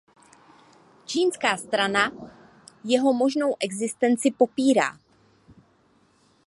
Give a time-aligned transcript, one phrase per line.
[1.05, 2.11] Čínská strana
[2.83, 4.97] jeho možnou existenci popírá.